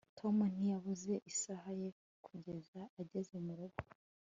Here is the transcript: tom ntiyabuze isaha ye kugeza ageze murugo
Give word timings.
tom 0.19 0.35
ntiyabuze 0.57 1.13
isaha 1.31 1.69
ye 1.81 1.89
kugeza 2.25 2.79
ageze 3.01 3.35
murugo 3.45 3.79